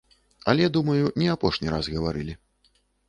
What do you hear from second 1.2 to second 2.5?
не апошні раз гаварылі!